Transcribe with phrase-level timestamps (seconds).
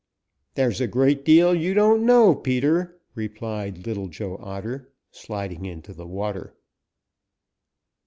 [0.55, 6.07] "There's a great deal you don't know, Peter," replied Little Joe Otter, sliding into the
[6.07, 6.55] water.